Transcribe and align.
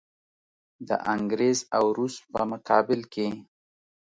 د 0.87 0.89
انګریز 1.13 1.59
او 1.77 1.85
روس 1.97 2.15
په 2.31 2.41
مقابل 2.51 3.01
کې. 3.13 3.27